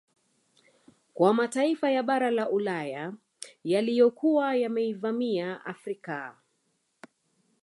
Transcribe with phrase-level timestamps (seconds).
[1.13, 3.13] Kwa mataifa ya bara la Ulaya
[3.63, 6.35] yaliyokuwa yameivamia Afrika